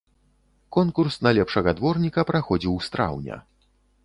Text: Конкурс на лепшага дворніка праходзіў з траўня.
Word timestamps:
Конкурс 0.77 1.17
на 1.27 1.33
лепшага 1.39 1.75
дворніка 1.81 2.27
праходзіў 2.31 2.75
з 2.89 2.97
траўня. 2.97 3.37